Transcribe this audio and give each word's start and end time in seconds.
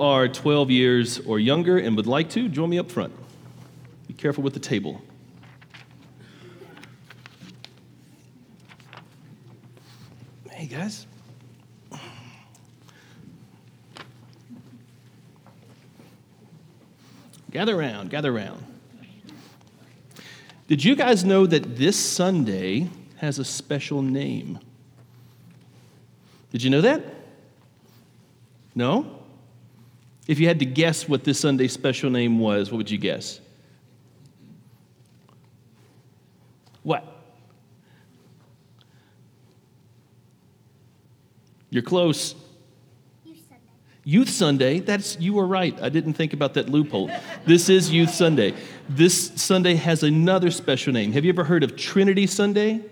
are 0.00 0.26
12 0.26 0.70
years 0.70 1.20
or 1.20 1.38
younger 1.38 1.78
and 1.78 1.94
would 1.94 2.06
like 2.06 2.30
to, 2.30 2.48
join 2.48 2.70
me 2.70 2.78
up 2.78 2.90
front. 2.90 3.12
Be 4.08 4.14
careful 4.14 4.42
with 4.42 4.54
the 4.54 4.60
table. 4.60 5.02
Hey, 10.50 10.66
guys. 10.66 11.06
Gather 17.50 17.78
around, 17.78 18.10
gather 18.10 18.34
around. 18.34 18.64
Did 20.66 20.82
you 20.84 20.94
guys 20.94 21.24
know 21.24 21.46
that 21.46 21.76
this 21.76 21.96
Sunday 21.98 22.88
has 23.16 23.38
a 23.38 23.44
special 23.44 24.02
name? 24.02 24.60
Did 26.52 26.62
you 26.62 26.70
know 26.70 26.80
that? 26.80 27.04
No? 28.74 29.19
If 30.30 30.38
you 30.38 30.46
had 30.46 30.60
to 30.60 30.64
guess 30.64 31.08
what 31.08 31.24
this 31.24 31.40
Sunday 31.40 31.66
special 31.66 32.08
name 32.08 32.38
was, 32.38 32.70
what 32.70 32.76
would 32.76 32.90
you 32.92 32.98
guess? 32.98 33.40
What? 36.84 37.04
You're 41.70 41.82
close. 41.82 42.36
Youth 43.24 43.38
Sunday. 43.48 43.64
Youth 44.04 44.30
Sunday, 44.30 44.78
that's 44.78 45.18
you 45.18 45.32
were 45.32 45.48
right. 45.48 45.76
I 45.82 45.88
didn't 45.88 46.12
think 46.12 46.32
about 46.32 46.54
that 46.54 46.68
loophole. 46.68 47.10
this 47.44 47.68
is 47.68 47.90
Youth 47.90 48.10
Sunday. 48.10 48.54
This 48.88 49.32
Sunday 49.34 49.74
has 49.74 50.04
another 50.04 50.52
special 50.52 50.92
name. 50.92 51.10
Have 51.10 51.24
you 51.24 51.30
ever 51.30 51.42
heard 51.42 51.64
of 51.64 51.74
Trinity 51.74 52.28
Sunday? 52.28 52.84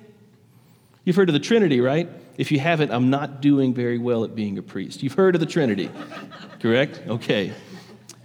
You've 1.08 1.16
heard 1.16 1.30
of 1.30 1.32
the 1.32 1.40
Trinity, 1.40 1.80
right? 1.80 2.06
If 2.36 2.52
you 2.52 2.60
haven't, 2.60 2.92
I'm 2.92 3.08
not 3.08 3.40
doing 3.40 3.72
very 3.72 3.96
well 3.96 4.24
at 4.24 4.34
being 4.34 4.58
a 4.58 4.62
priest. 4.62 5.02
You've 5.02 5.14
heard 5.14 5.34
of 5.34 5.40
the 5.40 5.46
Trinity, 5.46 5.88
correct? 6.60 7.00
Okay. 7.08 7.54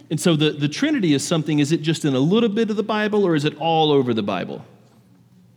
And 0.09 0.19
so 0.19 0.35
the, 0.35 0.49
the 0.49 0.67
Trinity 0.67 1.13
is 1.13 1.25
something, 1.25 1.59
is 1.59 1.71
it 1.71 1.81
just 1.81 2.03
in 2.03 2.13
a 2.13 2.19
little 2.19 2.49
bit 2.49 2.69
of 2.69 2.75
the 2.75 2.83
Bible 2.83 3.23
or 3.23 3.35
is 3.35 3.45
it 3.45 3.55
all 3.57 3.89
over 3.89 4.13
the 4.13 4.21
Bible? 4.21 4.65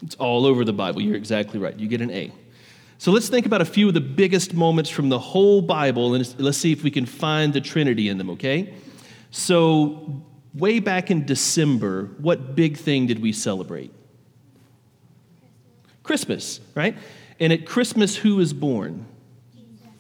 It's 0.03 0.15
all 0.15 0.47
over 0.47 0.65
the 0.65 0.73
Bible. 0.73 1.01
You're 1.01 1.17
exactly 1.17 1.59
right. 1.59 1.77
You 1.77 1.89
get 1.89 2.01
an 2.01 2.13
A. 2.13 2.31
So 2.99 3.11
let's 3.11 3.29
think 3.29 3.45
about 3.45 3.61
a 3.61 3.65
few 3.65 3.89
of 3.89 3.95
the 3.95 4.01
biggest 4.01 4.55
moments 4.55 4.89
from 4.89 5.09
the 5.09 5.19
whole 5.19 5.61
Bible 5.61 6.15
and 6.15 6.41
let's 6.41 6.59
see 6.59 6.71
if 6.71 6.85
we 6.85 6.93
can 6.93 7.07
find 7.07 7.53
the 7.53 7.61
Trinity 7.61 8.09
in 8.09 8.19
them, 8.19 8.31
okay? 8.31 8.73
So, 9.33 10.23
way 10.55 10.79
back 10.79 11.11
in 11.11 11.27
December, 11.27 12.05
what 12.19 12.55
big 12.55 12.77
thing 12.77 13.09
did 13.09 13.21
we 13.21 13.33
celebrate? 13.33 13.93
Christmas, 16.07 16.61
right? 16.75 16.97
And 17.39 17.53
at 17.53 17.67
Christmas, 17.67 18.17
who 18.17 18.41
is 18.41 18.53
born? 18.53 19.07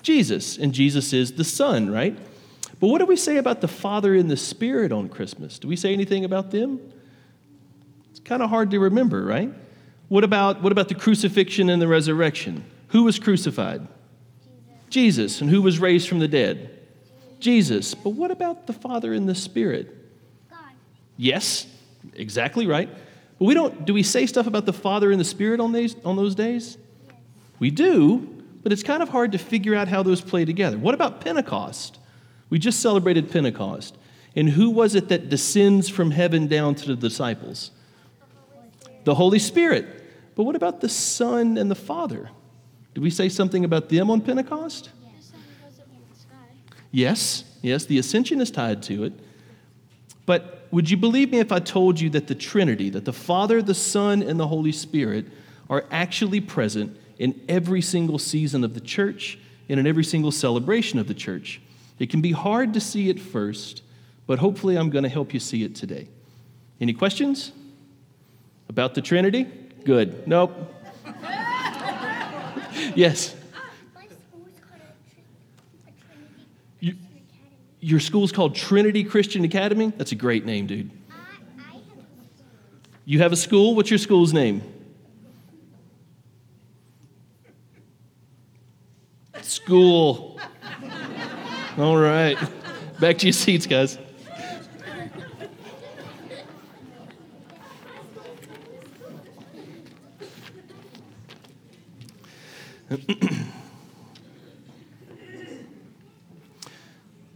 Jesus. 0.02 0.56
And 0.56 0.72
Jesus 0.72 1.12
is 1.12 1.32
the 1.32 1.44
Son, 1.44 1.90
right? 1.90 2.16
But 2.78 2.88
what 2.88 2.98
do 2.98 3.06
we 3.06 3.16
say 3.16 3.38
about 3.38 3.60
the 3.60 3.68
Father 3.68 4.14
and 4.14 4.30
the 4.30 4.36
Spirit 4.36 4.92
on 4.92 5.08
Christmas? 5.08 5.58
Do 5.58 5.68
we 5.68 5.76
say 5.76 5.92
anything 5.92 6.24
about 6.24 6.50
them? 6.50 6.80
It's 8.10 8.20
kind 8.20 8.42
of 8.42 8.50
hard 8.50 8.70
to 8.70 8.78
remember, 8.78 9.24
right? 9.24 9.52
What 10.08 10.24
about, 10.24 10.62
what 10.62 10.72
about 10.72 10.88
the 10.88 10.94
crucifixion 10.94 11.68
and 11.68 11.82
the 11.82 11.88
resurrection? 11.88 12.64
Who 12.88 13.04
was 13.04 13.18
crucified? 13.18 13.86
Jesus. 14.90 15.40
And 15.40 15.50
who 15.50 15.62
was 15.62 15.78
raised 15.78 16.08
from 16.08 16.20
the 16.20 16.28
dead? 16.28 16.70
Jesus. 17.40 17.94
But 17.94 18.10
what 18.10 18.30
about 18.30 18.66
the 18.66 18.72
Father 18.72 19.12
and 19.12 19.28
the 19.28 19.34
Spirit? 19.34 19.94
God. 20.48 20.58
Yes, 21.16 21.66
exactly 22.14 22.66
right. 22.66 22.88
But 23.38 23.44
we 23.44 23.54
don't, 23.54 23.84
do 23.84 23.92
we 23.92 24.02
say 24.02 24.26
stuff 24.26 24.46
about 24.46 24.66
the 24.66 24.72
Father 24.72 25.10
and 25.10 25.20
the 25.20 25.24
Spirit 25.24 25.60
on, 25.60 25.72
these, 25.72 25.96
on 26.04 26.16
those 26.16 26.34
days? 26.34 26.78
We 27.58 27.70
do, 27.70 28.42
but 28.62 28.72
it's 28.72 28.82
kind 28.82 29.02
of 29.02 29.08
hard 29.08 29.32
to 29.32 29.38
figure 29.38 29.74
out 29.74 29.88
how 29.88 30.02
those 30.02 30.20
play 30.20 30.44
together. 30.44 30.78
What 30.78 30.94
about 30.94 31.20
Pentecost? 31.20 31.98
We 32.50 32.58
just 32.58 32.80
celebrated 32.80 33.30
Pentecost. 33.30 33.96
And 34.34 34.50
who 34.50 34.70
was 34.70 34.94
it 34.94 35.08
that 35.08 35.28
descends 35.28 35.88
from 35.88 36.10
heaven 36.10 36.46
down 36.46 36.74
to 36.76 36.86
the 36.88 36.96
disciples? 36.96 37.70
The 39.04 39.14
Holy 39.14 39.38
Spirit. 39.38 39.86
But 40.34 40.44
what 40.44 40.56
about 40.56 40.80
the 40.80 40.88
Son 40.88 41.56
and 41.56 41.70
the 41.70 41.76
Father? 41.76 42.28
Did 42.92 43.02
we 43.02 43.10
say 43.10 43.28
something 43.28 43.64
about 43.64 43.88
them 43.88 44.10
on 44.10 44.20
Pentecost? 44.20 44.90
Yes, 46.90 47.44
yes, 47.62 47.84
the 47.86 47.98
ascension 47.98 48.40
is 48.40 48.50
tied 48.50 48.82
to 48.84 49.04
it. 49.04 49.12
But 50.24 50.66
would 50.70 50.90
you 50.90 50.96
believe 50.96 51.30
me 51.30 51.38
if 51.38 51.52
I 51.52 51.58
told 51.58 52.00
you 52.00 52.10
that 52.10 52.26
the 52.26 52.34
Trinity, 52.34 52.90
that 52.90 53.04
the 53.04 53.12
Father, 53.12 53.62
the 53.62 53.74
Son, 53.74 54.22
and 54.22 54.38
the 54.40 54.46
Holy 54.46 54.72
Spirit 54.72 55.26
are 55.70 55.84
actually 55.90 56.40
present 56.40 56.96
in 57.18 57.40
every 57.48 57.80
single 57.80 58.18
season 58.18 58.64
of 58.64 58.74
the 58.74 58.80
church 58.80 59.38
and 59.68 59.80
in 59.80 59.86
every 59.86 60.04
single 60.04 60.30
celebration 60.30 60.98
of 60.98 61.08
the 61.08 61.14
church? 61.14 61.60
It 61.98 62.10
can 62.10 62.20
be 62.20 62.32
hard 62.32 62.74
to 62.74 62.80
see 62.80 63.08
at 63.10 63.18
first, 63.18 63.82
but 64.26 64.38
hopefully 64.38 64.76
I'm 64.76 64.90
going 64.90 65.04
to 65.04 65.08
help 65.08 65.32
you 65.32 65.40
see 65.40 65.64
it 65.64 65.74
today. 65.74 66.08
Any 66.80 66.92
questions 66.92 67.52
about 68.68 68.94
the 68.94 69.00
Trinity? 69.00 69.44
Good. 69.84 70.28
Nope. 70.28 70.74
yes. 72.94 73.34
My 73.94 74.06
school 74.06 74.46
is 74.46 74.60
called 74.60 74.80
a, 74.80 75.08
Trin- 75.08 75.30
a 75.86 75.92
Trinity 76.04 76.42
Christian 76.50 76.90
Academy. 76.90 76.98
Your 77.80 78.00
school's 78.00 78.32
called 78.32 78.54
Trinity 78.54 79.04
Christian 79.04 79.44
Academy? 79.44 79.92
That's 79.96 80.12
a 80.12 80.16
great 80.16 80.44
name, 80.44 80.66
dude. 80.66 80.90
I, 81.08 81.14
I 81.14 81.18
have 81.18 81.72
a 81.72 81.76
school. 81.86 82.04
You 83.06 83.18
have 83.20 83.32
a 83.32 83.36
school? 83.36 83.74
What's 83.74 83.90
your 83.90 83.98
school's 83.98 84.34
name? 84.34 84.62
School. 89.66 90.38
All 91.76 91.96
right. 91.96 92.38
Back 93.00 93.18
to 93.18 93.26
your 93.26 93.32
seats, 93.32 93.66
guys. 93.66 93.98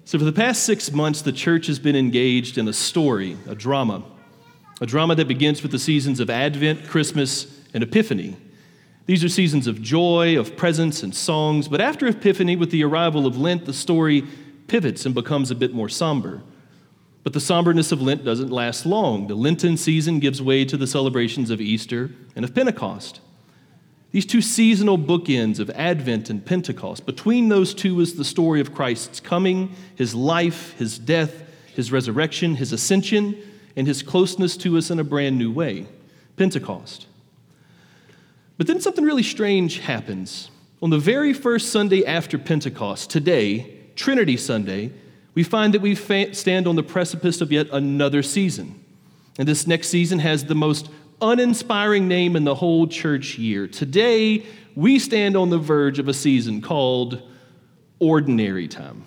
So, 0.04 0.16
for 0.16 0.24
the 0.24 0.32
past 0.32 0.62
six 0.62 0.92
months, 0.92 1.22
the 1.22 1.32
church 1.32 1.66
has 1.66 1.80
been 1.80 1.96
engaged 1.96 2.58
in 2.58 2.68
a 2.68 2.72
story, 2.72 3.36
a 3.48 3.56
drama, 3.56 4.04
a 4.80 4.86
drama 4.86 5.16
that 5.16 5.26
begins 5.26 5.62
with 5.62 5.72
the 5.72 5.80
seasons 5.80 6.20
of 6.20 6.30
Advent, 6.30 6.86
Christmas, 6.86 7.60
and 7.74 7.82
Epiphany. 7.82 8.36
These 9.10 9.24
are 9.24 9.28
seasons 9.28 9.66
of 9.66 9.82
joy, 9.82 10.38
of 10.38 10.56
presence, 10.56 11.02
and 11.02 11.12
songs, 11.12 11.66
but 11.66 11.80
after 11.80 12.06
Epiphany, 12.06 12.54
with 12.54 12.70
the 12.70 12.84
arrival 12.84 13.26
of 13.26 13.36
Lent, 13.36 13.64
the 13.64 13.72
story 13.72 14.22
pivots 14.68 15.04
and 15.04 15.12
becomes 15.12 15.50
a 15.50 15.56
bit 15.56 15.74
more 15.74 15.88
somber. 15.88 16.42
But 17.24 17.32
the 17.32 17.40
somberness 17.40 17.90
of 17.90 18.00
Lent 18.00 18.24
doesn't 18.24 18.52
last 18.52 18.86
long. 18.86 19.26
The 19.26 19.34
Lenten 19.34 19.76
season 19.76 20.20
gives 20.20 20.40
way 20.40 20.64
to 20.64 20.76
the 20.76 20.86
celebrations 20.86 21.50
of 21.50 21.60
Easter 21.60 22.12
and 22.36 22.44
of 22.44 22.54
Pentecost. 22.54 23.18
These 24.12 24.26
two 24.26 24.40
seasonal 24.40 24.96
bookends 24.96 25.58
of 25.58 25.70
Advent 25.70 26.30
and 26.30 26.46
Pentecost, 26.46 27.04
between 27.04 27.48
those 27.48 27.74
two 27.74 27.98
is 27.98 28.14
the 28.14 28.24
story 28.24 28.60
of 28.60 28.72
Christ's 28.72 29.18
coming, 29.18 29.74
his 29.96 30.14
life, 30.14 30.78
his 30.78 31.00
death, 31.00 31.42
his 31.74 31.90
resurrection, 31.90 32.54
his 32.54 32.72
ascension, 32.72 33.36
and 33.74 33.88
his 33.88 34.04
closeness 34.04 34.56
to 34.58 34.78
us 34.78 34.88
in 34.88 35.00
a 35.00 35.04
brand 35.04 35.36
new 35.36 35.50
way 35.50 35.88
Pentecost. 36.36 37.08
But 38.60 38.66
then 38.66 38.78
something 38.78 39.06
really 39.06 39.22
strange 39.22 39.78
happens. 39.78 40.50
On 40.82 40.90
the 40.90 40.98
very 40.98 41.32
first 41.32 41.70
Sunday 41.70 42.04
after 42.04 42.36
Pentecost, 42.36 43.08
today, 43.08 43.74
Trinity 43.96 44.36
Sunday, 44.36 44.92
we 45.32 45.44
find 45.44 45.72
that 45.72 45.80
we 45.80 45.94
fa- 45.94 46.34
stand 46.34 46.66
on 46.66 46.76
the 46.76 46.82
precipice 46.82 47.40
of 47.40 47.50
yet 47.50 47.68
another 47.72 48.22
season. 48.22 48.78
And 49.38 49.48
this 49.48 49.66
next 49.66 49.88
season 49.88 50.18
has 50.18 50.44
the 50.44 50.54
most 50.54 50.90
uninspiring 51.22 52.06
name 52.06 52.36
in 52.36 52.44
the 52.44 52.54
whole 52.54 52.86
church 52.86 53.38
year. 53.38 53.66
Today, 53.66 54.44
we 54.74 54.98
stand 54.98 55.38
on 55.38 55.48
the 55.48 55.56
verge 55.56 55.98
of 55.98 56.06
a 56.06 56.12
season 56.12 56.60
called 56.60 57.22
Ordinary 57.98 58.68
Time. 58.68 59.04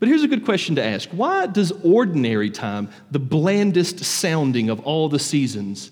But 0.00 0.08
here's 0.08 0.22
a 0.22 0.28
good 0.28 0.46
question 0.46 0.76
to 0.76 0.82
ask 0.82 1.10
Why 1.10 1.44
does 1.46 1.72
ordinary 1.82 2.48
time, 2.48 2.88
the 3.10 3.18
blandest 3.18 3.98
sounding 4.02 4.70
of 4.70 4.80
all 4.80 5.10
the 5.10 5.18
seasons, 5.18 5.90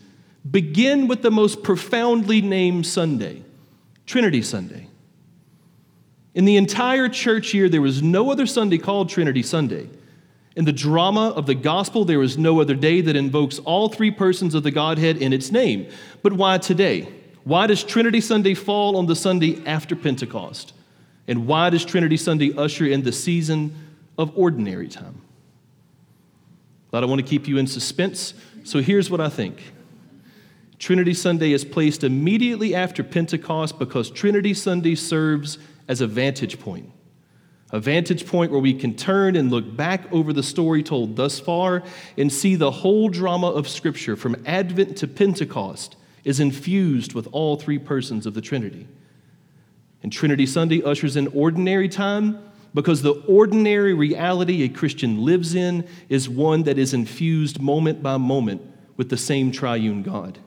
begin 0.50 1.08
with 1.08 1.22
the 1.22 1.30
most 1.30 1.62
profoundly 1.62 2.40
named 2.40 2.86
Sunday, 2.86 3.42
Trinity 4.06 4.42
Sunday? 4.42 4.88
In 6.34 6.44
the 6.44 6.56
entire 6.56 7.08
church 7.08 7.52
year, 7.52 7.68
there 7.68 7.82
was 7.82 8.02
no 8.02 8.30
other 8.30 8.46
Sunday 8.46 8.78
called 8.78 9.08
Trinity 9.08 9.42
Sunday. 9.42 9.88
In 10.56 10.64
the 10.64 10.72
drama 10.72 11.30
of 11.30 11.46
the 11.46 11.54
gospel, 11.54 12.04
there 12.04 12.22
is 12.22 12.36
no 12.36 12.60
other 12.60 12.74
day 12.74 13.00
that 13.02 13.16
invokes 13.16 13.58
all 13.60 13.88
three 13.88 14.10
persons 14.10 14.54
of 14.54 14.62
the 14.62 14.70
Godhead 14.70 15.18
in 15.18 15.32
its 15.32 15.50
name. 15.50 15.88
But 16.22 16.32
why 16.32 16.58
today? 16.58 17.08
Why 17.44 17.66
does 17.66 17.82
Trinity 17.82 18.20
Sunday 18.20 18.54
fall 18.54 18.96
on 18.96 19.06
the 19.06 19.16
Sunday 19.16 19.62
after 19.66 19.96
Pentecost? 19.96 20.72
And 21.26 21.46
why 21.46 21.70
does 21.70 21.84
Trinity 21.84 22.16
Sunday 22.16 22.52
usher 22.56 22.86
in 22.86 23.02
the 23.02 23.12
season 23.12 23.74
of 24.18 24.36
ordinary 24.36 24.88
time? 24.88 25.20
I 26.94 27.00
don't 27.00 27.08
want 27.08 27.22
to 27.22 27.26
keep 27.26 27.48
you 27.48 27.56
in 27.56 27.66
suspense, 27.66 28.34
so 28.64 28.80
here's 28.80 29.08
what 29.08 29.20
I 29.20 29.30
think. 29.30 29.72
Trinity 30.82 31.14
Sunday 31.14 31.52
is 31.52 31.64
placed 31.64 32.02
immediately 32.02 32.74
after 32.74 33.04
Pentecost 33.04 33.78
because 33.78 34.10
Trinity 34.10 34.52
Sunday 34.52 34.96
serves 34.96 35.58
as 35.86 36.00
a 36.00 36.08
vantage 36.08 36.58
point, 36.58 36.90
a 37.70 37.78
vantage 37.78 38.26
point 38.26 38.50
where 38.50 38.58
we 38.58 38.74
can 38.74 38.96
turn 38.96 39.36
and 39.36 39.48
look 39.48 39.76
back 39.76 40.12
over 40.12 40.32
the 40.32 40.42
story 40.42 40.82
told 40.82 41.14
thus 41.14 41.38
far 41.38 41.84
and 42.18 42.32
see 42.32 42.56
the 42.56 42.72
whole 42.72 43.08
drama 43.08 43.46
of 43.46 43.68
Scripture 43.68 44.16
from 44.16 44.34
Advent 44.44 44.96
to 44.96 45.06
Pentecost 45.06 45.94
is 46.24 46.40
infused 46.40 47.14
with 47.14 47.28
all 47.30 47.54
three 47.54 47.78
persons 47.78 48.26
of 48.26 48.34
the 48.34 48.40
Trinity. 48.40 48.88
And 50.02 50.12
Trinity 50.12 50.46
Sunday 50.46 50.82
ushers 50.82 51.14
in 51.14 51.28
ordinary 51.28 51.88
time 51.88 52.40
because 52.74 53.02
the 53.02 53.22
ordinary 53.28 53.94
reality 53.94 54.64
a 54.64 54.68
Christian 54.68 55.24
lives 55.24 55.54
in 55.54 55.86
is 56.08 56.28
one 56.28 56.64
that 56.64 56.76
is 56.76 56.92
infused 56.92 57.60
moment 57.60 58.02
by 58.02 58.16
moment 58.16 58.62
with 58.96 59.10
the 59.10 59.16
same 59.16 59.52
triune 59.52 60.02
God. 60.02 60.40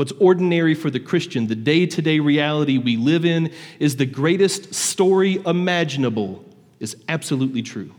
What's 0.00 0.12
ordinary 0.12 0.74
for 0.74 0.88
the 0.88 0.98
Christian, 0.98 1.46
the 1.46 1.54
day 1.54 1.84
to 1.84 2.00
day 2.00 2.20
reality 2.20 2.78
we 2.78 2.96
live 2.96 3.26
in, 3.26 3.52
is 3.78 3.96
the 3.96 4.06
greatest 4.06 4.72
story 4.72 5.42
imaginable, 5.44 6.42
is 6.78 6.96
absolutely 7.06 7.60
true. 7.60 7.92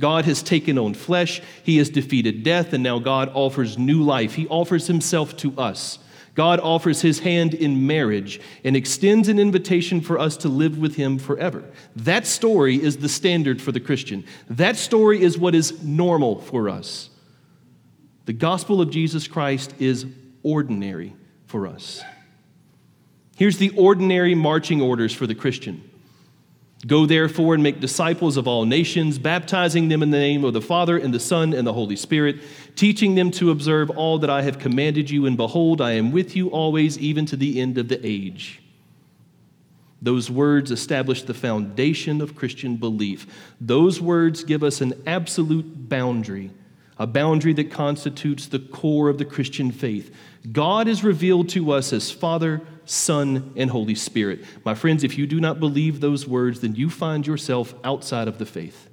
God 0.00 0.24
has 0.24 0.42
taken 0.42 0.76
on 0.76 0.94
flesh, 0.94 1.40
He 1.62 1.76
has 1.76 1.90
defeated 1.90 2.42
death, 2.42 2.72
and 2.72 2.82
now 2.82 2.98
God 2.98 3.30
offers 3.34 3.78
new 3.78 4.02
life. 4.02 4.34
He 4.34 4.48
offers 4.48 4.88
Himself 4.88 5.36
to 5.36 5.56
us. 5.56 6.00
God 6.34 6.58
offers 6.58 7.02
His 7.02 7.20
hand 7.20 7.54
in 7.54 7.86
marriage 7.86 8.40
and 8.64 8.74
extends 8.74 9.28
an 9.28 9.38
invitation 9.38 10.00
for 10.00 10.18
us 10.18 10.36
to 10.38 10.48
live 10.48 10.76
with 10.76 10.96
Him 10.96 11.20
forever. 11.20 11.62
That 11.94 12.26
story 12.26 12.82
is 12.82 12.96
the 12.96 13.08
standard 13.08 13.62
for 13.62 13.70
the 13.70 13.78
Christian. 13.78 14.24
That 14.50 14.74
story 14.74 15.22
is 15.22 15.38
what 15.38 15.54
is 15.54 15.84
normal 15.84 16.40
for 16.40 16.68
us. 16.68 17.10
The 18.24 18.32
gospel 18.32 18.80
of 18.80 18.90
Jesus 18.90 19.28
Christ 19.28 19.72
is 19.78 20.04
ordinary 20.46 21.14
for 21.46 21.66
us. 21.66 22.02
Here's 23.36 23.58
the 23.58 23.70
ordinary 23.70 24.34
marching 24.34 24.80
orders 24.80 25.12
for 25.12 25.26
the 25.26 25.34
Christian 25.34 25.82
Go 26.86 27.04
therefore 27.04 27.54
and 27.54 27.62
make 27.62 27.80
disciples 27.80 28.36
of 28.36 28.46
all 28.46 28.64
nations, 28.64 29.18
baptizing 29.18 29.88
them 29.88 30.02
in 30.02 30.10
the 30.10 30.18
name 30.18 30.44
of 30.44 30.52
the 30.52 30.60
Father 30.60 30.96
and 30.96 31.12
the 31.12 31.18
Son 31.18 31.52
and 31.52 31.66
the 31.66 31.72
Holy 31.72 31.96
Spirit, 31.96 32.36
teaching 32.76 33.14
them 33.14 33.30
to 33.32 33.50
observe 33.50 33.90
all 33.90 34.18
that 34.18 34.30
I 34.30 34.42
have 34.42 34.58
commanded 34.58 35.10
you, 35.10 35.26
and 35.26 35.36
behold, 35.36 35.80
I 35.80 35.92
am 35.92 36.12
with 36.12 36.36
you 36.36 36.48
always, 36.48 36.98
even 36.98 37.26
to 37.26 37.36
the 37.36 37.60
end 37.60 37.78
of 37.78 37.88
the 37.88 37.98
age. 38.06 38.62
Those 40.00 40.30
words 40.30 40.70
establish 40.70 41.22
the 41.22 41.34
foundation 41.34 42.20
of 42.20 42.36
Christian 42.36 42.76
belief. 42.76 43.26
Those 43.60 44.00
words 44.00 44.44
give 44.44 44.62
us 44.62 44.80
an 44.80 45.02
absolute 45.06 45.88
boundary, 45.88 46.50
a 46.98 47.06
boundary 47.06 47.52
that 47.54 47.70
constitutes 47.70 48.46
the 48.46 48.58
core 48.58 49.08
of 49.08 49.18
the 49.18 49.24
Christian 49.24 49.70
faith. 49.70 50.14
God 50.50 50.88
is 50.88 51.04
revealed 51.04 51.48
to 51.50 51.72
us 51.72 51.92
as 51.92 52.10
Father, 52.10 52.62
Son, 52.84 53.52
and 53.56 53.70
Holy 53.70 53.94
Spirit. 53.94 54.44
My 54.64 54.74
friends, 54.74 55.04
if 55.04 55.18
you 55.18 55.26
do 55.26 55.40
not 55.40 55.60
believe 55.60 56.00
those 56.00 56.26
words, 56.26 56.60
then 56.60 56.74
you 56.74 56.88
find 56.88 57.26
yourself 57.26 57.74
outside 57.84 58.28
of 58.28 58.38
the 58.38 58.46
faith. 58.46 58.88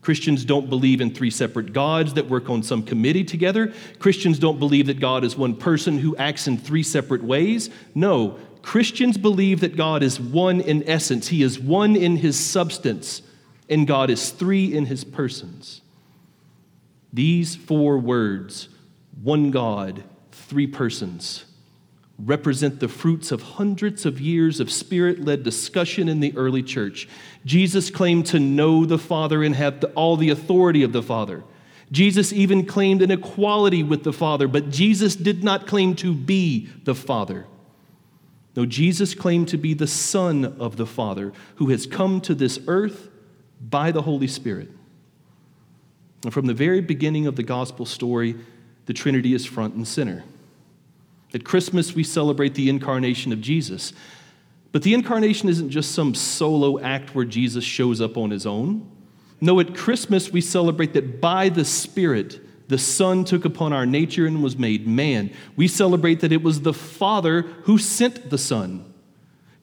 Christians 0.00 0.44
don't 0.44 0.70
believe 0.70 1.00
in 1.00 1.12
three 1.12 1.30
separate 1.30 1.72
gods 1.72 2.14
that 2.14 2.30
work 2.30 2.48
on 2.48 2.62
some 2.62 2.82
committee 2.82 3.24
together. 3.24 3.74
Christians 3.98 4.38
don't 4.38 4.58
believe 4.58 4.86
that 4.86 5.00
God 5.00 5.24
is 5.24 5.36
one 5.36 5.54
person 5.54 5.98
who 5.98 6.16
acts 6.16 6.46
in 6.46 6.56
three 6.56 6.84
separate 6.84 7.22
ways. 7.22 7.68
No, 7.94 8.38
Christians 8.62 9.18
believe 9.18 9.60
that 9.60 9.76
God 9.76 10.02
is 10.02 10.20
one 10.20 10.60
in 10.60 10.88
essence, 10.88 11.28
He 11.28 11.42
is 11.42 11.58
one 11.58 11.96
in 11.96 12.16
His 12.16 12.38
substance, 12.38 13.22
and 13.68 13.86
God 13.86 14.08
is 14.08 14.30
three 14.30 14.72
in 14.72 14.86
His 14.86 15.04
persons. 15.04 15.82
These 17.12 17.56
four 17.56 17.98
words, 17.98 18.68
one 19.22 19.50
God, 19.50 20.04
three 20.30 20.66
persons 20.66 21.44
represent 22.18 22.80
the 22.80 22.88
fruits 22.88 23.30
of 23.30 23.42
hundreds 23.42 24.04
of 24.04 24.20
years 24.20 24.58
of 24.58 24.72
spirit 24.72 25.24
led 25.24 25.44
discussion 25.44 26.08
in 26.08 26.20
the 26.20 26.36
early 26.36 26.62
church. 26.62 27.08
Jesus 27.44 27.90
claimed 27.90 28.26
to 28.26 28.40
know 28.40 28.84
the 28.84 28.98
Father 28.98 29.44
and 29.44 29.54
have 29.54 29.84
all 29.94 30.16
the 30.16 30.30
authority 30.30 30.82
of 30.82 30.92
the 30.92 31.02
Father. 31.02 31.44
Jesus 31.92 32.32
even 32.32 32.66
claimed 32.66 33.02
an 33.02 33.10
equality 33.10 33.82
with 33.82 34.02
the 34.02 34.12
Father, 34.12 34.48
but 34.48 34.68
Jesus 34.68 35.14
did 35.14 35.44
not 35.44 35.66
claim 35.66 35.94
to 35.96 36.12
be 36.12 36.68
the 36.84 36.94
Father. 36.94 37.46
No, 38.56 38.66
Jesus 38.66 39.14
claimed 39.14 39.48
to 39.48 39.56
be 39.56 39.72
the 39.72 39.86
Son 39.86 40.44
of 40.44 40.76
the 40.76 40.86
Father 40.86 41.32
who 41.56 41.68
has 41.68 41.86
come 41.86 42.20
to 42.22 42.34
this 42.34 42.58
earth 42.66 43.08
by 43.60 43.92
the 43.92 44.02
Holy 44.02 44.26
Spirit. 44.26 44.70
And 46.24 46.32
from 46.32 46.46
the 46.46 46.54
very 46.54 46.80
beginning 46.80 47.26
of 47.26 47.36
the 47.36 47.42
gospel 47.42 47.86
story, 47.86 48.36
the 48.86 48.92
Trinity 48.92 49.34
is 49.34 49.46
front 49.46 49.74
and 49.74 49.86
center. 49.86 50.24
At 51.34 51.44
Christmas, 51.44 51.94
we 51.94 52.02
celebrate 52.04 52.54
the 52.54 52.68
incarnation 52.68 53.32
of 53.32 53.40
Jesus. 53.40 53.92
But 54.72 54.82
the 54.82 54.94
incarnation 54.94 55.48
isn't 55.48 55.70
just 55.70 55.92
some 55.92 56.14
solo 56.14 56.78
act 56.80 57.14
where 57.14 57.24
Jesus 57.24 57.64
shows 57.64 58.00
up 58.00 58.16
on 58.16 58.30
his 58.30 58.46
own. 58.46 58.90
No, 59.40 59.60
at 59.60 59.74
Christmas, 59.74 60.32
we 60.32 60.40
celebrate 60.40 60.94
that 60.94 61.20
by 61.20 61.48
the 61.48 61.64
Spirit, 61.64 62.40
the 62.68 62.78
Son 62.78 63.24
took 63.24 63.44
upon 63.44 63.72
our 63.72 63.86
nature 63.86 64.26
and 64.26 64.42
was 64.42 64.58
made 64.58 64.86
man. 64.86 65.30
We 65.56 65.68
celebrate 65.68 66.20
that 66.20 66.32
it 66.32 66.42
was 66.42 66.62
the 66.62 66.74
Father 66.74 67.42
who 67.62 67.78
sent 67.78 68.30
the 68.30 68.38
Son. 68.38 68.87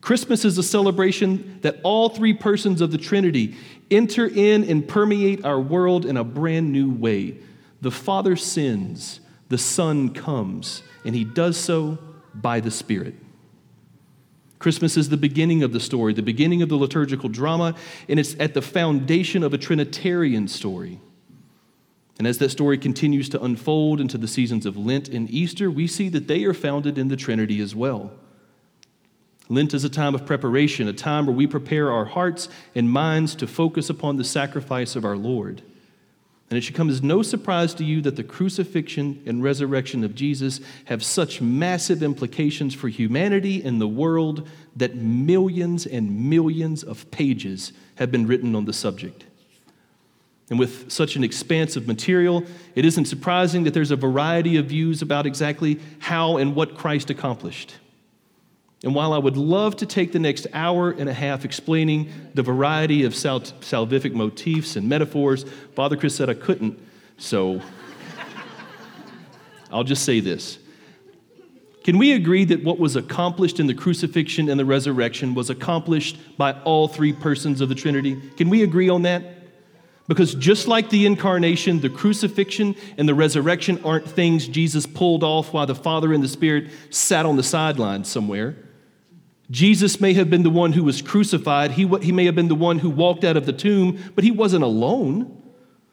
Christmas 0.06 0.46
is 0.46 0.56
a 0.60 0.64
celebration 0.64 1.58
that 1.64 1.80
all 1.82 2.10
three 2.10 2.36
persons 2.36 2.80
of 2.80 2.92
the 2.92 2.98
Trinity 3.00 3.56
enter 3.90 4.28
in 4.28 4.64
and 4.64 4.88
permeate 4.88 5.44
our 5.44 5.60
world 5.60 6.06
in 6.06 6.16
a 6.16 6.24
brand 6.24 6.72
new 6.72 6.92
way. 6.92 7.40
The 7.82 7.90
Father 7.90 8.36
sins, 8.36 9.20
the 9.50 9.58
Son 9.58 10.14
comes, 10.14 10.84
and 11.06 11.16
he 11.16 11.24
does 11.24 11.58
so 11.58 11.98
by 12.36 12.60
the 12.60 12.70
Spirit. 12.70 13.16
Christmas 14.60 14.96
is 14.96 15.10
the 15.10 15.18
beginning 15.18 15.64
of 15.64 15.74
the 15.74 15.80
story, 15.80 16.14
the 16.14 16.22
beginning 16.22 16.62
of 16.62 16.70
the 16.70 16.78
liturgical 16.78 17.28
drama, 17.28 17.74
and 18.08 18.20
it's 18.20 18.36
at 18.40 18.54
the 18.54 18.62
foundation 18.62 19.42
of 19.42 19.56
a 19.56 19.58
Trinitarian 19.58 20.48
story. 20.48 21.02
And 22.20 22.28
as 22.28 22.38
that 22.38 22.50
story 22.50 22.78
continues 22.78 23.28
to 23.30 23.44
unfold 23.44 24.00
into 24.00 24.20
the 24.20 24.28
seasons 24.28 24.68
of 24.68 24.78
Lent 24.78 25.10
and 25.10 25.28
Easter, 25.32 25.72
we 25.72 25.88
see 25.88 26.10
that 26.10 26.28
they 26.28 26.44
are 26.44 26.54
founded 26.54 27.00
in 27.00 27.08
the 27.08 27.18
Trinity 27.18 27.60
as 27.60 27.74
well. 27.74 28.12
Lent 29.48 29.74
is 29.74 29.84
a 29.84 29.90
time 29.90 30.16
of 30.16 30.26
preparation, 30.26 30.88
a 30.88 30.94
time 30.94 31.26
where 31.26 31.36
we 31.36 31.46
prepare 31.46 31.92
our 31.92 32.06
hearts 32.06 32.50
and 32.74 32.90
minds 32.90 33.36
to 33.36 33.48
focus 33.48 33.90
upon 33.90 34.18
the 34.18 34.24
sacrifice 34.24 34.96
of 34.96 35.06
our 35.06 35.18
Lord. 35.18 35.62
And 36.50 36.58
it 36.58 36.62
should 36.62 36.76
come 36.76 36.90
as 36.90 37.02
no 37.02 37.24
surprise 37.24 37.74
to 37.76 37.84
you 37.84 38.02
that 38.02 38.16
the 38.16 38.24
crucifixion 38.24 39.22
and 39.26 39.44
resurrection 39.44 40.04
of 40.04 40.14
Jesus 40.14 40.62
have 40.86 41.04
such 41.04 41.42
massive 41.42 42.04
implications 42.04 42.76
for 42.76 42.88
humanity 42.88 43.64
and 43.64 43.82
the 43.82 43.88
world 43.88 44.48
that 44.76 44.96
millions 44.96 45.88
and 45.88 46.30
millions 46.30 46.84
of 46.84 47.10
pages 47.10 47.74
have 47.96 48.12
been 48.12 48.28
written 48.28 48.56
on 48.56 48.66
the 48.66 48.74
subject. 48.74 49.26
And 50.52 50.60
with 50.60 50.92
such 50.92 51.16
an 51.16 51.24
expanse 51.24 51.76
of 51.76 51.88
material, 51.88 52.44
it 52.76 52.86
isn't 52.86 53.06
surprising 53.06 53.64
that 53.64 53.74
there's 53.74 53.90
a 53.90 53.96
variety 53.96 54.58
of 54.58 54.68
views 54.68 55.02
about 55.02 55.26
exactly 55.26 55.80
how 55.98 56.38
and 56.38 56.56
what 56.56 56.78
Christ 56.78 57.10
accomplished. 57.10 57.76
And 58.86 58.94
while 58.94 59.14
I 59.14 59.18
would 59.18 59.36
love 59.36 59.76
to 59.78 59.88
take 59.88 60.12
the 60.12 60.20
next 60.20 60.46
hour 60.54 60.92
and 60.92 61.10
a 61.10 61.14
half 61.14 61.44
explaining 61.44 62.12
the 62.36 62.44
variety 62.44 63.04
of 63.04 63.16
sal- 63.16 63.42
salvific 63.42 64.14
motifs 64.14 64.76
and 64.76 64.88
metaphors, 64.88 65.44
Father 65.74 65.98
Chris 65.98 66.16
said 66.16 66.30
I 66.30 66.36
couldn't, 66.36 66.78
so 67.18 67.62
I'll 69.72 69.84
just 69.84 70.06
say 70.06 70.20
this. 70.20 70.60
Can 71.84 71.98
we 71.98 72.14
agree 72.14 72.46
that 72.46 72.64
what 72.64 72.78
was 72.78 72.96
accomplished 72.96 73.60
in 73.60 73.66
the 73.66 73.74
crucifixion 73.74 74.50
and 74.50 74.60
the 74.60 74.66
resurrection 74.66 75.34
was 75.34 75.50
accomplished 75.50 76.20
by 76.38 76.52
all 76.62 76.88
three 76.88 77.12
persons 77.12 77.62
of 77.62 77.70
the 77.70 77.76
Trinity? 77.76 78.22
Can 78.38 78.50
we 78.50 78.62
agree 78.62 78.90
on 78.90 79.02
that? 79.02 79.24
Because 80.08 80.36
just 80.36 80.68
like 80.68 80.92
the 80.92 81.08
incarnation, 81.08 81.80
the 81.80 81.90
crucifixion 81.90 82.76
and 83.00 83.10
the 83.10 83.16
resurrection 83.16 83.84
aren't 83.84 84.08
things 84.08 84.48
Jesus 84.48 84.86
pulled 84.86 85.24
off 85.24 85.54
while 85.54 85.66
the 85.66 85.74
Father 85.74 86.14
and 86.14 86.24
the 86.24 86.28
Spirit 86.28 86.70
sat 86.92 87.26
on 87.26 87.36
the 87.36 87.44
sidelines 87.44 88.08
somewhere. 88.08 88.56
Jesus 89.52 90.02
may 90.02 90.14
have 90.14 90.30
been 90.30 90.44
the 90.44 90.50
one 90.50 90.74
who 90.74 90.84
was 90.84 91.02
crucified, 91.02 91.72
he, 91.72 91.88
he 92.02 92.12
may 92.12 92.26
have 92.26 92.36
been 92.36 92.48
the 92.48 92.56
one 92.56 92.80
who 92.80 92.90
walked 92.90 93.24
out 93.24 93.38
of 93.38 93.46
the 93.46 93.54
tomb, 93.54 94.00
but 94.16 94.24
he 94.24 94.32
wasn't 94.32 94.64
alone. 94.64 95.42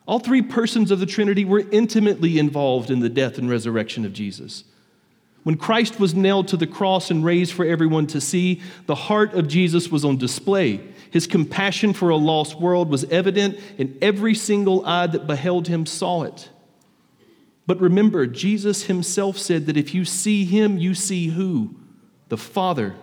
All 0.06 0.18
three 0.18 0.42
persons 0.42 0.90
of 0.90 1.00
the 1.00 1.06
Trinity 1.06 1.44
were 1.44 1.64
intimately 1.70 2.38
involved 2.38 2.90
in 2.90 3.00
the 3.00 3.08
death 3.08 3.38
and 3.38 3.48
resurrection 3.48 4.04
of 4.04 4.12
Jesus. 4.12 4.64
When 5.42 5.56
Christ 5.56 5.98
was 5.98 6.14
nailed 6.14 6.48
to 6.48 6.56
the 6.56 6.66
cross 6.66 7.10
and 7.10 7.24
raised 7.24 7.52
for 7.52 7.64
everyone 7.64 8.06
to 8.08 8.20
see, 8.20 8.62
the 8.86 8.94
heart 8.94 9.34
of 9.34 9.48
Jesus 9.48 9.90
was 9.90 10.04
on 10.04 10.16
display. 10.16 10.80
His 11.10 11.26
compassion 11.26 11.92
for 11.92 12.10
a 12.10 12.16
lost 12.16 12.60
world 12.60 12.88
was 12.88 13.04
evident, 13.04 13.58
and 13.76 13.98
every 14.00 14.34
single 14.34 14.86
eye 14.86 15.08
that 15.08 15.26
beheld 15.26 15.68
him 15.68 15.84
saw 15.84 16.22
it. 16.22 16.48
But 17.66 17.80
remember, 17.80 18.26
Jesus 18.26 18.84
himself 18.84 19.36
said 19.36 19.66
that 19.66 19.76
if 19.76 19.94
you 19.94 20.04
see 20.04 20.44
him, 20.44 20.78
you 20.78 20.94
see 20.94 21.28
who? 21.28 21.74
The 22.28 22.36
Father. 22.36 22.94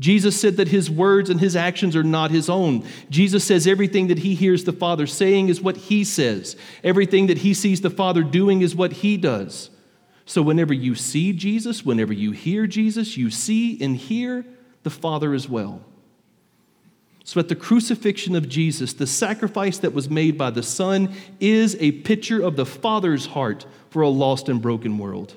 Jesus 0.00 0.40
said 0.40 0.56
that 0.56 0.68
his 0.68 0.90
words 0.90 1.28
and 1.28 1.38
his 1.38 1.54
actions 1.54 1.94
are 1.94 2.02
not 2.02 2.30
his 2.30 2.48
own. 2.48 2.84
Jesus 3.10 3.44
says 3.44 3.66
everything 3.66 4.08
that 4.08 4.20
he 4.20 4.34
hears 4.34 4.64
the 4.64 4.72
Father 4.72 5.06
saying 5.06 5.50
is 5.50 5.60
what 5.60 5.76
he 5.76 6.02
says. 6.04 6.56
Everything 6.82 7.26
that 7.26 7.38
he 7.38 7.52
sees 7.52 7.82
the 7.82 7.90
Father 7.90 8.22
doing 8.22 8.62
is 8.62 8.74
what 8.74 8.94
he 8.94 9.18
does. 9.18 9.70
So 10.24 10.40
whenever 10.40 10.72
you 10.72 10.94
see 10.94 11.34
Jesus, 11.34 11.84
whenever 11.84 12.14
you 12.14 12.32
hear 12.32 12.66
Jesus, 12.66 13.18
you 13.18 13.30
see 13.30 13.80
and 13.82 13.94
hear 13.94 14.46
the 14.84 14.90
Father 14.90 15.34
as 15.34 15.48
well. 15.48 15.82
So, 17.22 17.38
at 17.38 17.48
the 17.48 17.54
crucifixion 17.54 18.34
of 18.34 18.48
Jesus, 18.48 18.92
the 18.92 19.06
sacrifice 19.06 19.78
that 19.78 19.92
was 19.92 20.10
made 20.10 20.36
by 20.36 20.50
the 20.50 20.64
Son 20.64 21.14
is 21.38 21.76
a 21.78 21.92
picture 21.92 22.42
of 22.42 22.56
the 22.56 22.66
Father's 22.66 23.26
heart 23.26 23.66
for 23.90 24.02
a 24.02 24.08
lost 24.08 24.48
and 24.48 24.60
broken 24.60 24.98
world. 24.98 25.36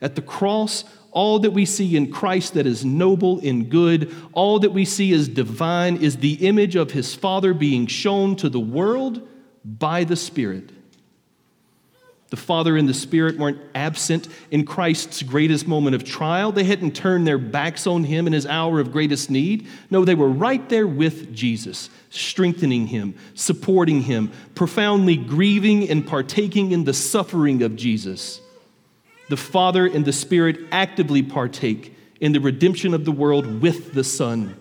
At 0.00 0.16
the 0.16 0.22
cross, 0.22 0.84
all 1.16 1.38
that 1.38 1.52
we 1.52 1.64
see 1.64 1.96
in 1.96 2.12
Christ 2.12 2.52
that 2.54 2.66
is 2.66 2.84
noble 2.84 3.40
and 3.42 3.70
good, 3.70 4.14
all 4.34 4.58
that 4.58 4.72
we 4.72 4.84
see 4.84 5.14
as 5.14 5.28
divine, 5.28 5.96
is 5.96 6.18
the 6.18 6.34
image 6.46 6.76
of 6.76 6.90
his 6.90 7.14
Father 7.14 7.54
being 7.54 7.86
shown 7.86 8.36
to 8.36 8.50
the 8.50 8.60
world 8.60 9.26
by 9.64 10.04
the 10.04 10.14
Spirit. 10.14 10.68
The 12.28 12.36
Father 12.36 12.76
and 12.76 12.86
the 12.86 12.92
Spirit 12.92 13.38
weren't 13.38 13.62
absent 13.74 14.28
in 14.50 14.66
Christ's 14.66 15.22
greatest 15.22 15.66
moment 15.66 15.96
of 15.96 16.04
trial. 16.04 16.52
They 16.52 16.64
hadn't 16.64 16.94
turned 16.94 17.26
their 17.26 17.38
backs 17.38 17.86
on 17.86 18.04
him 18.04 18.26
in 18.26 18.34
his 18.34 18.44
hour 18.44 18.78
of 18.78 18.92
greatest 18.92 19.30
need. 19.30 19.66
No, 19.88 20.04
they 20.04 20.14
were 20.14 20.28
right 20.28 20.68
there 20.68 20.86
with 20.86 21.32
Jesus, 21.34 21.88
strengthening 22.10 22.88
him, 22.88 23.14
supporting 23.32 24.02
him, 24.02 24.32
profoundly 24.54 25.16
grieving 25.16 25.88
and 25.88 26.06
partaking 26.06 26.72
in 26.72 26.84
the 26.84 26.92
suffering 26.92 27.62
of 27.62 27.74
Jesus 27.74 28.42
the 29.28 29.36
Father 29.36 29.86
and 29.86 30.04
the 30.04 30.12
Spirit 30.12 30.58
actively 30.70 31.22
partake 31.22 31.94
in 32.20 32.32
the 32.32 32.40
redemption 32.40 32.94
of 32.94 33.04
the 33.04 33.12
world 33.12 33.60
with 33.60 33.92
the 33.92 34.04
Son. 34.04 34.56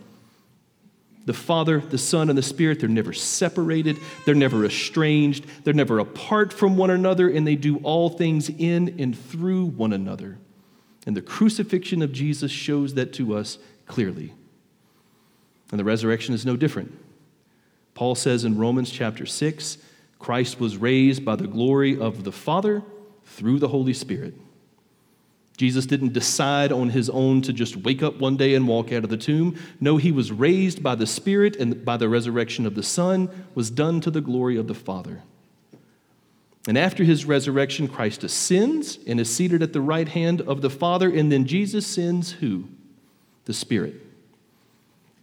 The 1.26 1.34
Father, 1.34 1.80
the 1.80 1.98
Son, 1.98 2.30
and 2.30 2.38
the 2.38 2.44
Spirit, 2.44 2.80
they're 2.80 2.90
never 2.90 3.14
separated, 3.14 3.98
they're 4.26 4.36
never 4.36 4.64
estranged, 4.66 5.46
they're 5.64 5.74
never 5.74 6.00
apart 6.00 6.54
from 6.54 6.78
one 6.78 6.92
another, 6.92 7.30
and 7.30 7.48
they 7.48 7.56
do 7.56 7.78
all 7.78 8.10
things 8.10 8.50
in 8.50 8.96
and 9.00 9.18
through 9.18 9.66
one 9.66 9.94
another. 9.94 10.38
And 11.08 11.16
the 11.16 11.22
crucifixion 11.22 12.02
of 12.02 12.12
Jesus 12.12 12.52
shows 12.52 12.94
that 12.96 13.14
to 13.14 13.36
us 13.36 13.58
clearly. 13.88 14.34
And 15.72 15.80
the 15.80 15.84
resurrection 15.84 16.36
is 16.36 16.46
no 16.46 16.56
different. 16.56 16.98
Paul 17.96 18.14
says 18.16 18.44
in 18.44 18.58
Romans 18.58 18.92
chapter 18.92 19.26
6 19.26 19.78
Christ 20.20 20.60
was 20.60 20.78
raised 20.78 21.24
by 21.24 21.36
the 21.36 21.48
glory 21.48 22.00
of 22.00 22.24
the 22.24 22.32
Father 22.32 22.84
through 23.26 23.60
the 23.60 23.68
Holy 23.68 23.94
Spirit. 23.94 24.34
Jesus 25.58 25.86
didn't 25.86 26.14
decide 26.14 26.72
on 26.72 26.90
his 26.90 27.10
own 27.10 27.42
to 27.44 27.54
just 27.54 27.78
wake 27.78 28.04
up 28.04 28.20
one 28.20 28.36
day 28.36 28.56
and 28.56 28.68
walk 28.68 28.92
out 28.92 29.06
of 29.06 29.10
the 29.10 29.18
tomb. 29.18 29.58
No, 29.80 29.96
he 29.98 30.12
was 30.12 30.32
raised 30.32 30.84
by 30.84 30.96
the 30.96 31.08
Spirit 31.08 31.56
and 31.56 31.86
by 31.86 31.96
the 31.96 32.10
resurrection 32.10 32.66
of 32.66 32.76
the 32.76 32.84
Son 32.84 33.30
was 33.56 33.70
done 33.70 34.02
to 34.02 34.12
the 34.12 34.22
glory 34.22 34.58
of 34.58 34.68
the 34.68 34.74
Father. 34.74 35.24
And 36.68 36.78
after 36.78 37.04
his 37.04 37.26
resurrection, 37.26 37.88
Christ 37.88 38.24
ascends 38.24 39.00
and 39.08 39.20
is 39.20 39.34
seated 39.34 39.62
at 39.62 39.72
the 39.72 39.82
right 39.82 40.08
hand 40.08 40.42
of 40.42 40.62
the 40.62 40.70
Father, 40.70 41.10
and 41.10 41.32
then 41.32 41.46
Jesus 41.46 41.86
sends 41.86 42.34
who? 42.34 42.68
The 43.46 43.54
Spirit. 43.54 43.96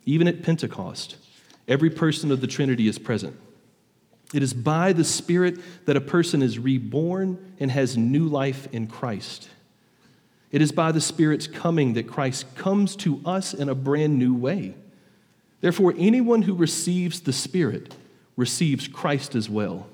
Even 0.06 0.28
at 0.28 0.42
Pentecost, 0.42 1.16
every 1.68 1.90
person 1.90 2.30
of 2.30 2.40
the 2.40 2.46
Trinity 2.46 2.88
is 2.88 2.98
present. 2.98 3.36
It 4.32 4.42
is 4.42 4.54
by 4.54 4.92
the 4.92 5.04
Spirit 5.04 5.58
that 5.84 5.96
a 5.96 6.00
person 6.00 6.42
is 6.42 6.58
reborn 6.58 7.54
and 7.60 7.70
has 7.70 7.98
new 7.98 8.28
life 8.28 8.66
in 8.72 8.86
Christ. 8.86 9.48
It 10.52 10.60
is 10.60 10.70
by 10.70 10.92
the 10.92 11.00
Spirit's 11.00 11.46
coming 11.46 11.94
that 11.94 12.06
Christ 12.06 12.54
comes 12.54 12.94
to 12.96 13.20
us 13.24 13.54
in 13.54 13.70
a 13.70 13.74
brand 13.74 14.18
new 14.18 14.34
way. 14.34 14.74
Therefore, 15.62 15.94
anyone 15.96 16.42
who 16.42 16.54
receives 16.54 17.22
the 17.22 17.32
Spirit 17.32 17.94
receives 18.36 18.86
Christ 18.86 19.34
as 19.34 19.48
well. 19.48 19.86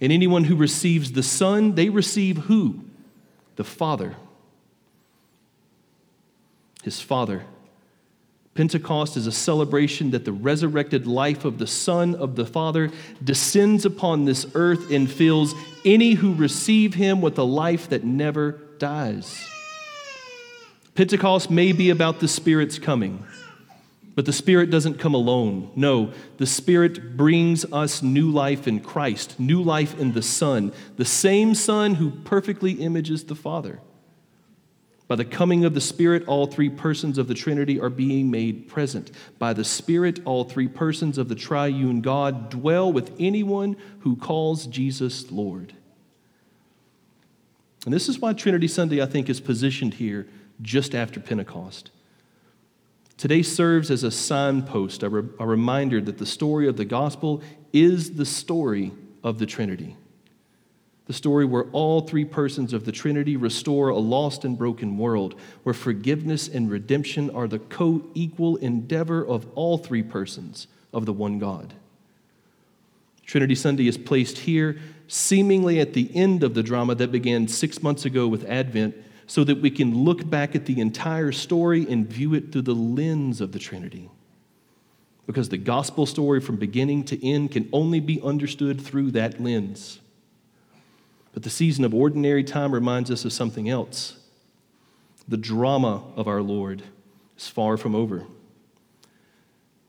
And 0.00 0.12
anyone 0.12 0.44
who 0.44 0.56
receives 0.56 1.12
the 1.12 1.22
Son, 1.22 1.74
they 1.74 1.88
receive 1.88 2.36
who? 2.36 2.84
The 3.56 3.64
Father. 3.64 4.14
His 6.82 7.00
Father. 7.00 7.42
Pentecost 8.54 9.16
is 9.16 9.26
a 9.26 9.32
celebration 9.32 10.12
that 10.12 10.24
the 10.24 10.32
resurrected 10.32 11.08
life 11.08 11.44
of 11.44 11.58
the 11.58 11.66
Son 11.66 12.14
of 12.14 12.36
the 12.36 12.46
Father 12.46 12.92
descends 13.22 13.84
upon 13.84 14.24
this 14.24 14.46
earth 14.54 14.92
and 14.92 15.10
fills 15.10 15.54
any 15.84 16.12
who 16.12 16.34
receive 16.34 16.94
him 16.94 17.20
with 17.20 17.36
a 17.38 17.42
life 17.42 17.88
that 17.88 18.04
never 18.04 18.60
dies. 18.78 19.50
Pentecost 20.94 21.50
may 21.50 21.72
be 21.72 21.90
about 21.90 22.20
the 22.20 22.28
Spirit's 22.28 22.78
coming, 22.78 23.24
but 24.14 24.26
the 24.26 24.32
Spirit 24.32 24.70
doesn't 24.70 25.00
come 25.00 25.14
alone. 25.14 25.72
No, 25.74 26.12
the 26.36 26.46
Spirit 26.46 27.16
brings 27.16 27.64
us 27.72 28.00
new 28.02 28.30
life 28.30 28.68
in 28.68 28.78
Christ, 28.78 29.40
new 29.40 29.60
life 29.60 29.98
in 29.98 30.12
the 30.12 30.22
Son, 30.22 30.72
the 30.96 31.04
same 31.04 31.54
Son 31.54 31.96
who 31.96 32.10
perfectly 32.10 32.74
images 32.74 33.24
the 33.24 33.34
Father. 33.34 33.80
By 35.06 35.16
the 35.16 35.24
coming 35.24 35.64
of 35.64 35.74
the 35.74 35.80
Spirit, 35.80 36.26
all 36.26 36.46
three 36.46 36.70
persons 36.70 37.18
of 37.18 37.26
the 37.28 37.34
Trinity 37.34 37.78
are 37.78 37.90
being 37.90 38.30
made 38.30 38.68
present. 38.68 39.10
By 39.38 39.52
the 39.52 39.64
Spirit, 39.64 40.20
all 40.24 40.44
three 40.44 40.68
persons 40.68 41.18
of 41.18 41.28
the 41.28 41.34
triune 41.34 42.00
God 42.00 42.50
dwell 42.50 42.90
with 42.90 43.14
anyone 43.18 43.76
who 44.00 44.16
calls 44.16 44.66
Jesus 44.66 45.30
Lord. 45.30 45.74
And 47.84 47.92
this 47.92 48.08
is 48.08 48.18
why 48.18 48.32
Trinity 48.32 48.68
Sunday, 48.68 49.02
I 49.02 49.06
think, 49.06 49.28
is 49.28 49.40
positioned 49.40 49.94
here 49.94 50.26
just 50.62 50.94
after 50.94 51.20
Pentecost. 51.20 51.90
Today 53.16 53.42
serves 53.42 53.90
as 53.90 54.02
a 54.02 54.10
signpost, 54.10 55.02
a, 55.02 55.08
re- 55.08 55.28
a 55.38 55.46
reminder 55.46 56.00
that 56.00 56.18
the 56.18 56.26
story 56.26 56.66
of 56.66 56.76
the 56.76 56.84
gospel 56.84 57.42
is 57.72 58.14
the 58.14 58.26
story 58.26 58.92
of 59.22 59.38
the 59.38 59.46
Trinity. 59.46 59.96
The 61.06 61.12
story 61.12 61.44
where 61.44 61.64
all 61.72 62.00
three 62.00 62.24
persons 62.24 62.72
of 62.72 62.86
the 62.86 62.92
Trinity 62.92 63.36
restore 63.36 63.90
a 63.90 63.98
lost 63.98 64.44
and 64.44 64.56
broken 64.56 64.96
world, 64.96 65.34
where 65.62 65.74
forgiveness 65.74 66.48
and 66.48 66.70
redemption 66.70 67.30
are 67.30 67.46
the 67.46 67.58
co 67.58 68.02
equal 68.14 68.56
endeavor 68.56 69.24
of 69.24 69.46
all 69.54 69.76
three 69.76 70.02
persons 70.02 70.66
of 70.92 71.04
the 71.04 71.12
one 71.12 71.38
God. 71.38 71.74
Trinity 73.26 73.54
Sunday 73.54 73.86
is 73.86 73.98
placed 73.98 74.38
here, 74.38 74.78
seemingly 75.06 75.78
at 75.78 75.92
the 75.92 76.10
end 76.14 76.42
of 76.42 76.54
the 76.54 76.62
drama 76.62 76.94
that 76.94 77.12
began 77.12 77.48
six 77.48 77.82
months 77.82 78.04
ago 78.04 78.26
with 78.26 78.44
Advent 78.44 78.94
so 79.26 79.44
that 79.44 79.60
we 79.60 79.70
can 79.70 80.04
look 80.04 80.28
back 80.28 80.54
at 80.54 80.66
the 80.66 80.80
entire 80.80 81.32
story 81.32 81.86
and 81.88 82.06
view 82.06 82.34
it 82.34 82.52
through 82.52 82.62
the 82.62 82.74
lens 82.74 83.40
of 83.40 83.52
the 83.52 83.58
Trinity. 83.58 84.10
Because 85.26 85.48
the 85.48 85.56
gospel 85.56 86.04
story 86.04 86.40
from 86.40 86.56
beginning 86.56 87.04
to 87.04 87.26
end 87.26 87.52
can 87.52 87.68
only 87.72 88.00
be 88.00 88.20
understood 88.20 88.80
through 88.80 89.12
that 89.12 89.40
lens. 89.40 90.00
But 91.32 91.42
the 91.42 91.50
season 91.50 91.84
of 91.84 91.94
ordinary 91.94 92.44
time 92.44 92.72
reminds 92.72 93.10
us 93.10 93.24
of 93.24 93.32
something 93.32 93.68
else. 93.68 94.18
The 95.26 95.38
drama 95.38 96.04
of 96.16 96.28
our 96.28 96.42
Lord 96.42 96.82
is 97.38 97.48
far 97.48 97.76
from 97.76 97.94
over. 97.94 98.24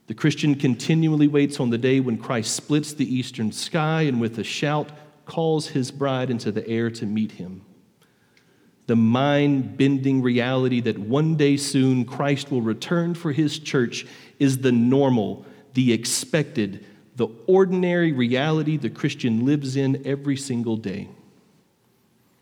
The 0.08 0.14
Christian 0.14 0.56
continually 0.56 1.28
waits 1.28 1.60
on 1.60 1.72
the 1.72 1.78
day 1.78 2.00
when 2.00 2.18
Christ 2.18 2.56
splits 2.56 2.94
the 2.94 3.14
eastern 3.14 3.52
sky 3.52 4.04
and 4.04 4.22
with 4.22 4.40
a 4.40 4.44
shout 4.44 4.90
calls 5.26 5.68
his 5.70 5.92
bride 5.92 6.30
into 6.30 6.52
the 6.52 6.66
air 6.68 6.90
to 6.92 7.06
meet 7.06 7.34
him 7.34 7.66
the 8.88 8.96
mind 8.96 9.78
bending 9.78 10.22
reality 10.22 10.80
that 10.82 10.98
one 10.98 11.36
day 11.36 11.58
soon 11.58 12.06
Christ 12.06 12.52
will 12.52 12.62
return 12.62 13.16
for 13.16 13.32
his 13.32 13.58
church 13.58 14.06
is 14.38 14.60
the 14.60 14.72
normal, 14.72 15.46
the 15.74 15.92
expected, 15.92 16.86
the 17.16 17.28
ordinary 17.48 18.12
reality 18.12 18.78
the 18.78 18.90
Christian 18.90 19.46
lives 19.46 19.76
in 19.76 20.06
every 20.06 20.38
single 20.38 20.78
day. 20.78 21.08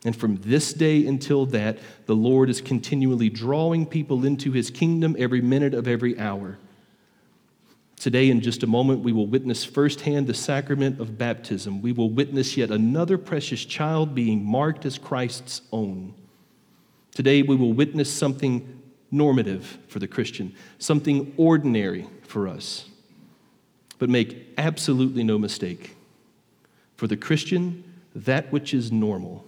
And 0.06 0.16
from 0.16 0.38
this 0.38 0.74
day 0.74 1.06
until 1.06 1.46
that, 1.48 1.78
the 2.08 2.16
Lord 2.16 2.50
is 2.50 2.60
continually 2.60 3.30
drawing 3.30 3.86
people 3.86 4.26
into 4.26 4.52
his 4.52 4.70
kingdom 4.70 5.16
every 5.18 5.40
minute 5.40 5.74
of 5.74 5.88
every 5.88 6.20
hour. 6.20 6.58
Today, 7.96 8.30
in 8.30 8.42
just 8.42 8.64
a 8.64 8.68
moment, 8.68 9.00
we 9.00 9.14
will 9.14 9.28
witness 9.28 9.64
firsthand 9.64 10.28
the 10.28 10.34
sacrament 10.34 11.00
of 11.00 11.18
baptism. 11.18 11.82
We 11.82 11.94
will 11.94 12.10
witness 12.10 12.58
yet 12.58 12.70
another 12.70 13.18
precious 13.18 13.64
child 13.64 14.14
being 14.14 14.44
marked 14.44 14.86
as 14.86 14.98
Christ's 14.98 15.62
own. 15.72 16.14
Today, 17.14 17.42
we 17.42 17.56
will 17.56 17.74
witness 17.74 18.12
something 18.12 18.82
normative 19.12 19.78
for 19.88 20.00
the 20.00 20.08
Christian, 20.08 20.56
something 20.80 21.34
ordinary 21.38 22.08
for 22.24 22.48
us. 22.48 22.86
But 24.00 24.10
make 24.10 24.48
absolutely 24.58 25.24
no 25.24 25.38
mistake 25.38 25.96
for 26.98 27.08
the 27.08 27.18
Christian, 27.18 27.84
that 28.16 28.52
which 28.52 28.74
is 28.74 28.92
normal, 28.92 29.46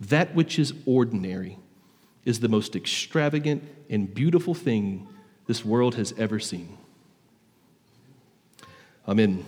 that 0.00 0.34
which 0.34 0.58
is 0.58 0.72
ordinary, 0.86 1.58
is 2.24 2.40
the 2.40 2.48
most 2.48 2.76
extravagant 2.76 3.62
and 3.88 4.12
beautiful 4.12 4.54
thing 4.54 5.06
this 5.46 5.64
world 5.64 5.94
has 5.94 6.12
ever 6.18 6.38
seen. 6.38 6.76
Amen. 9.06 9.44